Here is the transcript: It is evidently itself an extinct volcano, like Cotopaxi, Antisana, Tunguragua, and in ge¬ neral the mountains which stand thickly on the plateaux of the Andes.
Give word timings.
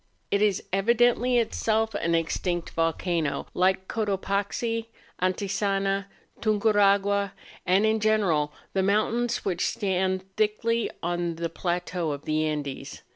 It 0.31 0.41
is 0.41 0.63
evidently 0.73 1.37
itself 1.37 1.93
an 1.93 2.15
extinct 2.15 2.71
volcano, 2.71 3.45
like 3.53 3.87
Cotopaxi, 3.87 4.87
Antisana, 5.21 6.07
Tunguragua, 6.41 7.33
and 7.67 7.85
in 7.85 7.99
ge¬ 7.99 8.19
neral 8.19 8.49
the 8.73 8.81
mountains 8.81 9.45
which 9.45 9.63
stand 9.63 10.23
thickly 10.37 10.89
on 11.03 11.35
the 11.35 11.49
plateaux 11.49 12.09
of 12.13 12.25
the 12.25 12.47
Andes. 12.47 13.03